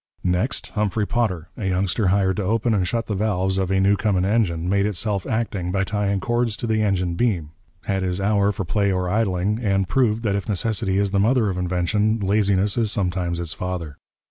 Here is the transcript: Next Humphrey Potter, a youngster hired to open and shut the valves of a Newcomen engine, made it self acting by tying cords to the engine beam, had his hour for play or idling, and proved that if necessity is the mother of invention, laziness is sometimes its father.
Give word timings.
Next 0.25 0.69
Humphrey 0.69 1.05
Potter, 1.05 1.49
a 1.55 1.67
youngster 1.67 2.07
hired 2.07 2.37
to 2.37 2.43
open 2.43 2.73
and 2.73 2.87
shut 2.87 3.05
the 3.05 3.13
valves 3.13 3.59
of 3.59 3.69
a 3.69 3.79
Newcomen 3.79 4.25
engine, 4.25 4.67
made 4.67 4.87
it 4.87 4.95
self 4.95 5.27
acting 5.27 5.71
by 5.71 5.83
tying 5.83 6.19
cords 6.19 6.57
to 6.57 6.65
the 6.65 6.81
engine 6.81 7.13
beam, 7.13 7.51
had 7.83 8.01
his 8.01 8.19
hour 8.19 8.51
for 8.51 8.65
play 8.65 8.91
or 8.91 9.07
idling, 9.11 9.59
and 9.59 9.87
proved 9.87 10.23
that 10.23 10.35
if 10.35 10.49
necessity 10.49 10.97
is 10.97 11.11
the 11.11 11.19
mother 11.19 11.49
of 11.51 11.57
invention, 11.59 12.19
laziness 12.19 12.79
is 12.79 12.91
sometimes 12.91 13.39
its 13.39 13.53
father. 13.53 13.97